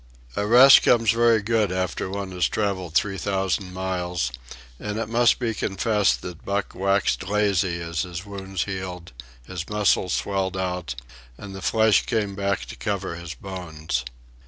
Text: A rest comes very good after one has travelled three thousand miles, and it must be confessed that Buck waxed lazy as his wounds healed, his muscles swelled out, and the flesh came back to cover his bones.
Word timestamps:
A 0.35 0.47
rest 0.47 0.81
comes 0.81 1.11
very 1.11 1.43
good 1.43 1.71
after 1.71 2.09
one 2.09 2.31
has 2.31 2.47
travelled 2.49 2.95
three 2.95 3.19
thousand 3.19 3.71
miles, 3.71 4.31
and 4.79 4.97
it 4.97 5.07
must 5.07 5.37
be 5.37 5.53
confessed 5.53 6.23
that 6.23 6.43
Buck 6.43 6.73
waxed 6.73 7.27
lazy 7.27 7.79
as 7.79 8.01
his 8.01 8.25
wounds 8.25 8.63
healed, 8.63 9.11
his 9.45 9.69
muscles 9.69 10.13
swelled 10.13 10.57
out, 10.57 10.95
and 11.37 11.53
the 11.53 11.61
flesh 11.61 12.07
came 12.07 12.33
back 12.33 12.65
to 12.65 12.75
cover 12.75 13.15
his 13.15 13.35
bones. 13.35 14.03